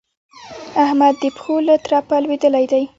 احمد 0.83 1.13
د 1.21 1.23
پښو 1.35 1.55
له 1.67 1.75
ترپه 1.85 2.15
لوېدلی 2.23 2.65
دی. 2.71 2.83